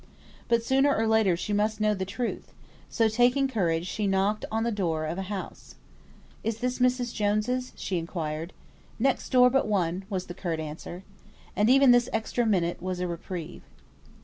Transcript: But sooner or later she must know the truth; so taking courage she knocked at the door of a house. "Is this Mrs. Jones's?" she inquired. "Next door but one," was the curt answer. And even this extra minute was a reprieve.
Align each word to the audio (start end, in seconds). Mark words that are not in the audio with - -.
But 0.47 0.63
sooner 0.63 0.95
or 0.95 1.05
later 1.05 1.37
she 1.37 1.53
must 1.53 1.79
know 1.79 1.93
the 1.93 2.05
truth; 2.07 2.53
so 2.89 3.07
taking 3.07 3.47
courage 3.47 3.85
she 3.85 4.07
knocked 4.07 4.45
at 4.51 4.63
the 4.63 4.71
door 4.71 5.05
of 5.05 5.19
a 5.19 5.29
house. 5.29 5.75
"Is 6.43 6.57
this 6.57 6.79
Mrs. 6.79 7.13
Jones's?" 7.13 7.71
she 7.75 7.99
inquired. 7.99 8.51
"Next 8.97 9.29
door 9.29 9.51
but 9.51 9.67
one," 9.67 10.05
was 10.09 10.25
the 10.25 10.33
curt 10.33 10.59
answer. 10.59 11.03
And 11.55 11.69
even 11.69 11.91
this 11.91 12.09
extra 12.11 12.47
minute 12.47 12.81
was 12.81 12.99
a 12.99 13.07
reprieve. 13.07 13.61